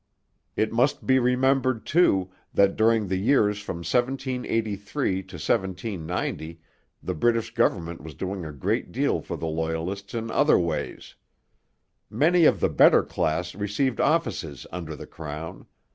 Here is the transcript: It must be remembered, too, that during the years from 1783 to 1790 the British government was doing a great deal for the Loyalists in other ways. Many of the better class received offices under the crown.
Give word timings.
It 0.55 0.71
must 0.73 1.05
be 1.05 1.19
remembered, 1.19 1.85
too, 1.85 2.31
that 2.55 2.75
during 2.75 3.07
the 3.07 3.17
years 3.19 3.59
from 3.61 3.83
1783 3.85 5.11
to 5.11 5.17
1790 5.35 6.59
the 7.03 7.13
British 7.13 7.53
government 7.53 8.01
was 8.01 8.15
doing 8.15 8.43
a 8.43 8.51
great 8.51 8.91
deal 8.91 9.21
for 9.21 9.37
the 9.37 9.45
Loyalists 9.45 10.15
in 10.15 10.31
other 10.31 10.57
ways. 10.57 11.13
Many 12.09 12.45
of 12.45 12.61
the 12.61 12.69
better 12.69 13.03
class 13.03 13.53
received 13.53 14.01
offices 14.01 14.65
under 14.71 14.95
the 14.95 15.05
crown. 15.05 15.67